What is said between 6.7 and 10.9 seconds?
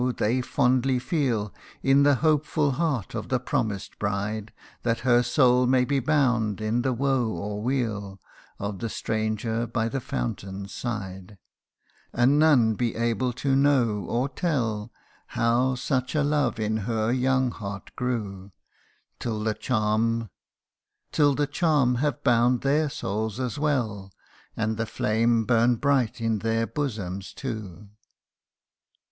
the woe or weal Of the stranger by the fountain's